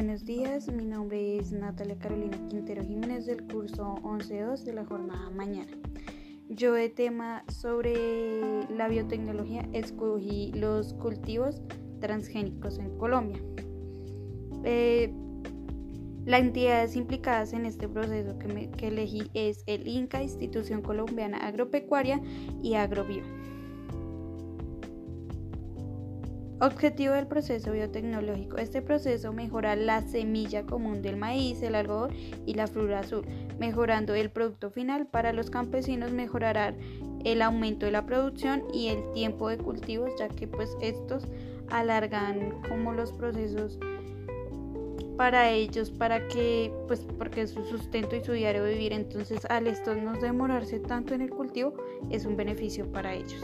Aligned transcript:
buenos 0.00 0.24
días. 0.24 0.66
Mi 0.72 0.86
nombre 0.86 1.36
es 1.36 1.52
Natalia 1.52 1.94
Carolina 1.98 2.38
Quintero 2.48 2.82
Jiménez 2.82 3.26
del 3.26 3.46
curso 3.46 3.96
11.2 4.02 4.64
de 4.64 4.72
la 4.72 4.86
jornada 4.86 5.28
mañana. 5.28 5.70
Yo 6.48 6.72
de 6.72 6.88
tema 6.88 7.44
sobre 7.48 8.64
la 8.70 8.88
biotecnología 8.88 9.68
escogí 9.74 10.52
los 10.54 10.94
cultivos 10.94 11.60
transgénicos 12.00 12.78
en 12.78 12.96
Colombia. 12.96 13.42
Eh, 14.64 15.12
las 16.24 16.40
entidades 16.40 16.96
implicadas 16.96 17.52
en 17.52 17.66
este 17.66 17.86
proceso 17.86 18.38
que, 18.38 18.70
que 18.70 18.88
elegí 18.88 19.30
es 19.34 19.64
el 19.66 19.86
INCA, 19.86 20.22
Institución 20.22 20.80
Colombiana 20.80 21.36
Agropecuaria 21.46 22.22
y 22.62 22.72
Agrobio. 22.72 23.39
Objetivo 26.62 27.14
del 27.14 27.26
proceso 27.26 27.72
biotecnológico. 27.72 28.58
Este 28.58 28.82
proceso 28.82 29.32
mejora 29.32 29.76
la 29.76 30.02
semilla 30.02 30.66
común 30.66 31.00
del 31.00 31.16
maíz, 31.16 31.62
el 31.62 31.74
algodón 31.74 32.14
y 32.44 32.52
la 32.52 32.66
flor 32.66 32.92
azul, 32.92 33.24
mejorando 33.58 34.14
el 34.14 34.30
producto 34.30 34.70
final 34.70 35.06
para 35.06 35.32
los 35.32 35.48
campesinos, 35.48 36.12
mejorará 36.12 36.74
el 37.24 37.40
aumento 37.40 37.86
de 37.86 37.92
la 37.92 38.04
producción 38.04 38.64
y 38.74 38.88
el 38.88 39.10
tiempo 39.12 39.48
de 39.48 39.56
cultivos, 39.56 40.10
ya 40.18 40.28
que 40.28 40.46
pues 40.46 40.76
estos 40.82 41.28
alargan 41.70 42.60
como 42.68 42.92
los 42.92 43.10
procesos 43.14 43.78
para 45.16 45.48
ellos, 45.50 45.90
para 45.90 46.28
que 46.28 46.74
pues 46.86 47.06
porque 47.16 47.42
es 47.42 47.52
su 47.52 47.64
sustento 47.64 48.16
y 48.16 48.22
su 48.22 48.32
diario 48.32 48.64
vivir, 48.64 48.92
entonces 48.92 49.46
al 49.46 49.66
esto 49.66 49.94
no 49.94 50.12
demorarse 50.20 50.78
tanto 50.78 51.14
en 51.14 51.22
el 51.22 51.30
cultivo 51.30 51.72
es 52.10 52.26
un 52.26 52.36
beneficio 52.36 52.92
para 52.92 53.14
ellos. 53.14 53.42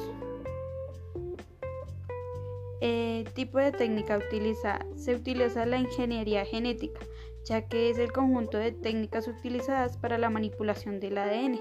Eh, 2.82 3.24
tipo 3.34 3.58
de 3.58 3.72
técnica 3.72 4.18
utilizada. 4.18 4.84
Se 4.96 5.14
utiliza 5.14 5.64
la 5.64 5.78
ingeniería 5.78 6.44
genética, 6.44 7.00
ya 7.44 7.68
que 7.68 7.90
es 7.90 7.98
el 7.98 8.12
conjunto 8.12 8.58
de 8.58 8.72
técnicas 8.72 9.28
utilizadas 9.28 9.96
para 9.96 10.18
la 10.18 10.28
manipulación 10.28 11.00
del 11.00 11.16
ADN, 11.16 11.60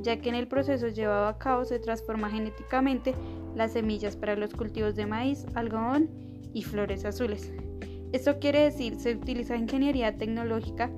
ya 0.00 0.20
que 0.20 0.28
en 0.28 0.34
el 0.34 0.48
proceso 0.48 0.88
llevado 0.88 1.28
a 1.28 1.38
cabo 1.38 1.64
se 1.64 1.78
transforma 1.78 2.28
genéticamente 2.28 3.14
las 3.54 3.72
semillas 3.72 4.16
para 4.16 4.36
los 4.36 4.52
cultivos 4.52 4.96
de 4.96 5.06
maíz, 5.06 5.46
algodón 5.54 6.10
y 6.52 6.62
flores 6.62 7.04
azules. 7.04 7.52
Esto 8.12 8.38
quiere 8.38 8.64
decir, 8.64 8.96
se 8.96 9.14
utiliza 9.14 9.56
ingeniería 9.56 10.16
tecnológica, 10.18 10.90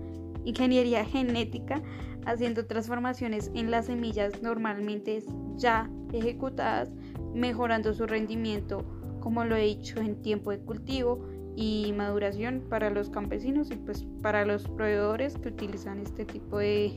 ingeniería 0.44 1.04
genética, 1.04 1.82
haciendo 2.24 2.66
transformaciones 2.66 3.52
en 3.54 3.70
las 3.70 3.86
semillas 3.86 4.42
normalmente 4.42 5.22
ya 5.56 5.88
ejecutadas, 6.12 6.90
mejorando 7.32 7.94
su 7.94 8.06
rendimiento 8.06 8.84
como 9.26 9.44
lo 9.44 9.56
he 9.56 9.62
dicho, 9.62 9.98
en 9.98 10.22
tiempo 10.22 10.52
de 10.52 10.60
cultivo 10.60 11.26
y 11.56 11.92
maduración 11.96 12.62
para 12.70 12.90
los 12.90 13.10
campesinos 13.10 13.72
y 13.72 13.74
pues 13.74 14.06
para 14.22 14.46
los 14.46 14.68
proveedores 14.68 15.36
que 15.36 15.48
utilizan 15.48 15.98
este 15.98 16.24
tipo 16.24 16.58
de, 16.58 16.96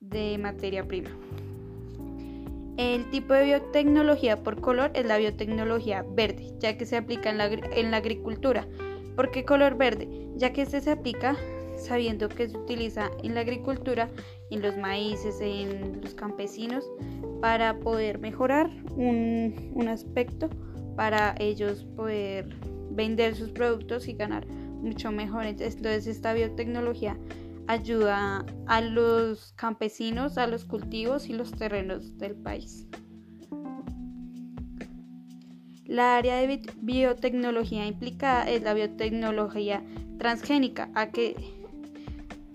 de 0.00 0.36
materia 0.38 0.88
prima. 0.88 1.10
El 2.78 3.08
tipo 3.10 3.32
de 3.32 3.44
biotecnología 3.44 4.42
por 4.42 4.60
color 4.60 4.90
es 4.94 5.06
la 5.06 5.18
biotecnología 5.18 6.04
verde, 6.16 6.52
ya 6.58 6.76
que 6.76 6.84
se 6.84 6.96
aplica 6.96 7.30
en 7.30 7.38
la, 7.38 7.46
en 7.46 7.92
la 7.92 7.98
agricultura. 7.98 8.66
¿Por 9.14 9.30
qué 9.30 9.44
color 9.44 9.76
verde? 9.76 10.08
Ya 10.34 10.52
que 10.52 10.62
este 10.62 10.80
se 10.80 10.90
aplica 10.90 11.36
sabiendo 11.76 12.28
que 12.28 12.48
se 12.48 12.58
utiliza 12.58 13.08
en 13.22 13.36
la 13.36 13.42
agricultura, 13.42 14.10
en 14.50 14.62
los 14.62 14.76
maíces, 14.76 15.38
en 15.40 16.00
los 16.02 16.14
campesinos, 16.14 16.90
para 17.40 17.78
poder 17.78 18.18
mejorar 18.18 18.68
un, 18.96 19.70
un 19.74 19.86
aspecto 19.86 20.50
para 20.98 21.36
ellos 21.38 21.84
poder 21.94 22.48
vender 22.90 23.36
sus 23.36 23.50
productos 23.52 24.08
y 24.08 24.14
ganar 24.14 24.48
mucho 24.48 25.12
mejor. 25.12 25.46
Entonces 25.46 26.08
esta 26.08 26.34
biotecnología 26.34 27.16
ayuda 27.68 28.44
a 28.66 28.80
los 28.80 29.52
campesinos, 29.52 30.38
a 30.38 30.48
los 30.48 30.64
cultivos 30.64 31.28
y 31.28 31.34
los 31.34 31.52
terrenos 31.52 32.18
del 32.18 32.34
país. 32.34 32.88
La 35.84 36.16
área 36.16 36.34
de 36.34 36.62
biotecnología 36.82 37.86
implicada 37.86 38.50
es 38.50 38.62
la 38.62 38.74
biotecnología 38.74 39.84
transgénica, 40.18 40.90
a 40.96 41.12
que, 41.12 41.36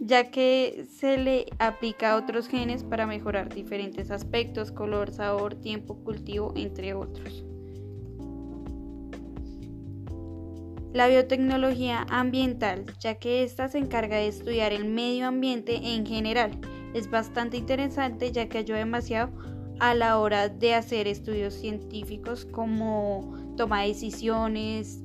ya 0.01 0.31
que 0.31 0.85
se 0.91 1.17
le 1.17 1.45
aplica 1.59 2.11
a 2.11 2.17
otros 2.17 2.49
genes 2.49 2.83
para 2.83 3.07
mejorar 3.07 3.55
diferentes 3.55 4.11
aspectos, 4.11 4.73
color, 4.73 5.11
sabor, 5.13 5.55
tiempo, 5.55 6.03
cultivo, 6.03 6.51
entre 6.57 6.93
otros. 6.93 7.45
La 10.93 11.07
biotecnología 11.07 12.05
ambiental, 12.11 12.85
ya 12.99 13.15
que 13.15 13.43
ésta 13.43 13.67
se 13.67 13.79
encarga 13.79 14.17
de 14.17 14.27
estudiar 14.27 14.73
el 14.73 14.85
medio 14.85 15.27
ambiente 15.27 15.75
en 15.75 16.05
general. 16.05 16.51
Es 16.93 17.09
bastante 17.09 17.57
interesante 17.57 18.31
ya 18.31 18.47
que 18.47 18.59
ayuda 18.59 18.77
demasiado 18.77 19.31
a 19.79 19.95
la 19.95 20.19
hora 20.19 20.49
de 20.49 20.75
hacer 20.75 21.07
estudios 21.07 21.55
científicos 21.55 22.45
como 22.45 23.33
toma 23.57 23.81
de 23.81 23.87
decisiones, 23.87 25.01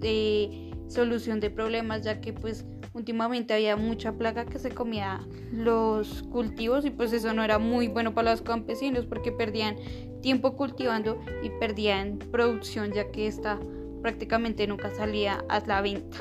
solución 0.88 1.40
de 1.40 1.48
problemas, 1.48 2.02
ya 2.02 2.20
que 2.20 2.34
pues 2.34 2.66
últimamente 2.92 3.54
había 3.54 3.76
mucha 3.76 4.12
plaga 4.12 4.44
que 4.44 4.58
se 4.58 4.70
comía 4.70 5.26
los 5.52 6.22
cultivos 6.24 6.84
y 6.84 6.90
pues 6.90 7.14
eso 7.14 7.32
no 7.32 7.42
era 7.42 7.58
muy 7.58 7.88
bueno 7.88 8.12
para 8.12 8.32
los 8.32 8.42
campesinos 8.42 9.06
porque 9.06 9.32
perdían 9.32 9.76
tiempo 10.20 10.54
cultivando 10.54 11.18
y 11.42 11.48
perdían 11.58 12.18
producción 12.30 12.92
ya 12.92 13.10
que 13.10 13.26
esta 13.26 13.58
prácticamente 14.02 14.66
nunca 14.66 14.90
salía 14.90 15.44
a 15.48 15.60
la 15.60 15.80
venta. 15.80 16.18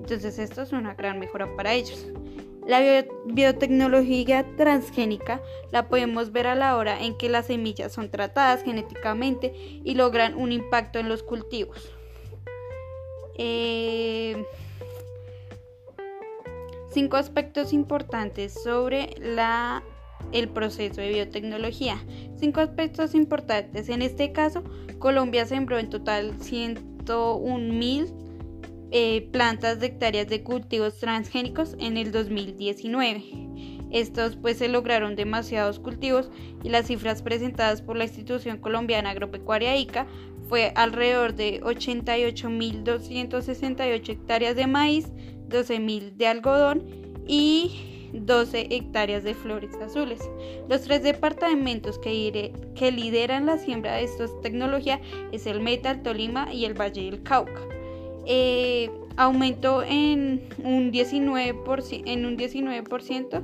Entonces 0.00 0.38
esto 0.38 0.62
es 0.62 0.72
una 0.72 0.94
gran 0.94 1.18
mejora 1.18 1.54
para 1.56 1.72
ellos. 1.72 2.06
La 2.66 3.04
biotecnología 3.26 4.44
transgénica 4.56 5.40
la 5.70 5.88
podemos 5.88 6.32
ver 6.32 6.48
a 6.48 6.56
la 6.56 6.76
hora 6.76 7.00
en 7.00 7.16
que 7.16 7.28
las 7.28 7.46
semillas 7.46 7.92
son 7.92 8.10
tratadas 8.10 8.64
genéticamente 8.64 9.52
y 9.56 9.94
logran 9.94 10.34
un 10.34 10.50
impacto 10.50 10.98
en 10.98 11.08
los 11.08 11.22
cultivos. 11.22 11.92
Eh, 13.38 14.44
cinco 16.90 17.16
aspectos 17.16 17.72
importantes 17.72 18.52
sobre 18.64 19.14
la 19.20 19.84
el 20.32 20.48
proceso 20.48 21.00
de 21.00 21.10
biotecnología. 21.10 21.98
Cinco 22.38 22.60
aspectos 22.60 23.14
importantes. 23.14 23.88
En 23.88 24.02
este 24.02 24.32
caso, 24.32 24.62
Colombia 24.98 25.46
sembró 25.46 25.78
en 25.78 25.90
total 25.90 26.34
101 26.40 27.72
mil 27.72 28.12
eh, 28.92 29.28
plantas 29.32 29.80
de 29.80 29.86
hectáreas 29.86 30.28
de 30.28 30.42
cultivos 30.42 30.98
transgénicos 30.98 31.74
en 31.78 31.96
el 31.96 32.12
2019. 32.12 33.46
Estos 33.90 34.36
pues 34.36 34.58
se 34.58 34.68
lograron 34.68 35.16
demasiados 35.16 35.78
cultivos 35.78 36.30
y 36.62 36.68
las 36.68 36.86
cifras 36.86 37.22
presentadas 37.22 37.80
por 37.82 37.96
la 37.96 38.04
institución 38.04 38.58
colombiana 38.58 39.10
agropecuaria 39.10 39.76
ICA 39.76 40.06
fue 40.48 40.72
alrededor 40.76 41.34
de 41.34 41.60
88.268 41.62 44.08
hectáreas 44.08 44.56
de 44.56 44.66
maíz, 44.66 45.12
12.000 45.48 46.12
de 46.12 46.26
algodón 46.26 46.84
y 47.26 47.95
12 48.12 48.68
hectáreas 48.70 49.24
de 49.24 49.34
flores 49.34 49.74
azules. 49.76 50.20
Los 50.68 50.82
tres 50.82 51.02
departamentos 51.02 51.98
que, 51.98 52.52
lideran 52.92 53.46
la 53.46 53.58
siembra 53.58 53.94
de 53.94 54.04
esta 54.04 54.26
tecnología 54.42 55.00
es 55.32 55.46
el 55.46 55.60
Meta, 55.60 55.90
el 55.90 56.02
Tolima 56.02 56.52
y 56.52 56.64
el 56.64 56.74
Valle 56.74 57.10
del 57.10 57.22
Cauca. 57.22 57.60
Eh, 58.26 58.90
aumentó 59.16 59.82
en 59.82 60.42
un 60.62 60.92
19%, 60.92 62.02
en 62.06 62.26
un 62.26 62.36
19% 62.36 63.42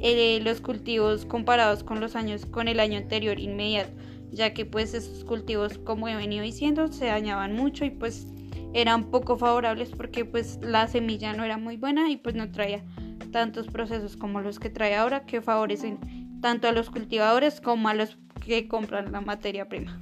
eh, 0.00 0.40
los 0.42 0.60
cultivos 0.60 1.24
comparados 1.24 1.82
con 1.82 2.00
los 2.00 2.14
años 2.14 2.46
con 2.46 2.68
el 2.68 2.78
año 2.78 2.98
anterior 2.98 3.40
inmediato, 3.40 3.90
ya 4.30 4.54
que 4.54 4.64
pues 4.64 4.94
esos 4.94 5.24
cultivos 5.24 5.78
como 5.78 6.08
he 6.08 6.14
venido 6.14 6.44
diciendo 6.44 6.88
se 6.92 7.06
dañaban 7.06 7.54
mucho 7.54 7.84
y 7.84 7.90
pues 7.90 8.28
eran 8.74 9.10
poco 9.10 9.36
favorables 9.36 9.90
porque 9.90 10.24
pues 10.24 10.58
la 10.62 10.86
semilla 10.86 11.32
no 11.32 11.42
era 11.44 11.58
muy 11.58 11.76
buena 11.76 12.10
y 12.10 12.16
pues 12.16 12.34
no 12.34 12.50
traía 12.52 12.84
tantos 13.32 13.66
procesos 13.68 14.16
como 14.16 14.40
los 14.40 14.58
que 14.58 14.70
trae 14.70 14.96
ahora 14.96 15.26
que 15.26 15.40
favorecen 15.42 15.98
tanto 16.40 16.68
a 16.68 16.72
los 16.72 16.90
cultivadores 16.90 17.60
como 17.60 17.88
a 17.88 17.94
los 17.94 18.18
que 18.44 18.68
compran 18.68 19.12
la 19.12 19.20
materia 19.20 19.68
prima. 19.68 20.00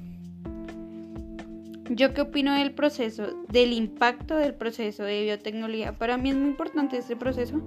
¿Yo 1.90 2.14
qué 2.14 2.22
opino 2.22 2.54
del 2.54 2.72
proceso, 2.72 3.44
del 3.48 3.72
impacto 3.72 4.36
del 4.36 4.54
proceso 4.54 5.04
de 5.04 5.22
biotecnología? 5.22 5.96
Para 5.96 6.16
mí 6.16 6.30
es 6.30 6.36
muy 6.36 6.48
importante 6.48 6.98
este 6.98 7.14
proceso, 7.14 7.62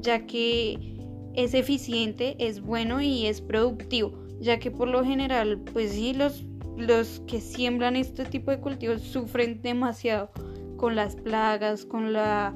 ya 0.00 0.26
que 0.26 0.78
es 1.34 1.54
eficiente, 1.54 2.36
es 2.38 2.60
bueno 2.60 3.00
y 3.00 3.26
es 3.26 3.40
productivo, 3.40 4.12
ya 4.40 4.58
que 4.58 4.70
por 4.70 4.88
lo 4.88 5.02
general, 5.04 5.58
pues 5.72 5.92
sí, 5.92 6.12
los, 6.12 6.44
los 6.76 7.20
que 7.26 7.40
siembran 7.40 7.96
este 7.96 8.26
tipo 8.26 8.50
de 8.50 8.60
cultivos 8.60 9.00
sufren 9.00 9.62
demasiado 9.62 10.30
con 10.76 10.94
las 10.94 11.16
plagas, 11.16 11.86
con 11.86 12.12
la 12.12 12.54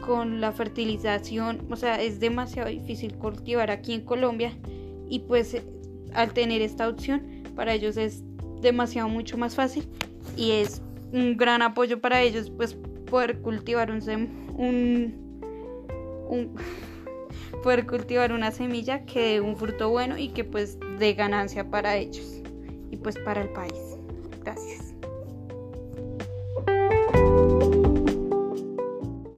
con 0.00 0.40
la 0.40 0.52
fertilización, 0.52 1.66
o 1.70 1.76
sea, 1.76 2.00
es 2.00 2.20
demasiado 2.20 2.68
difícil 2.68 3.14
cultivar 3.16 3.70
aquí 3.70 3.94
en 3.94 4.02
Colombia 4.02 4.52
y 5.08 5.20
pues 5.20 5.56
al 6.14 6.32
tener 6.32 6.62
esta 6.62 6.88
opción 6.88 7.22
para 7.54 7.74
ellos 7.74 7.96
es 7.96 8.22
demasiado 8.60 9.08
mucho 9.08 9.36
más 9.38 9.54
fácil 9.54 9.88
y 10.36 10.52
es 10.52 10.82
un 11.12 11.36
gran 11.36 11.62
apoyo 11.62 12.00
para 12.00 12.22
ellos 12.22 12.50
pues 12.50 12.74
poder 13.10 13.40
cultivar 13.40 13.90
un, 13.90 14.00
un, 14.56 15.40
un 16.28 16.54
poder 17.62 17.86
cultivar 17.86 18.32
una 18.32 18.50
semilla 18.50 19.04
que 19.04 19.20
dé 19.20 19.40
un 19.40 19.56
fruto 19.56 19.90
bueno 19.90 20.16
y 20.16 20.28
que 20.28 20.44
pues 20.44 20.78
dé 20.98 21.14
ganancia 21.14 21.68
para 21.70 21.96
ellos 21.96 22.42
y 22.90 22.96
pues 22.96 23.18
para 23.18 23.42
el 23.42 23.48
país. 23.50 23.96
Gracias. 24.42 24.89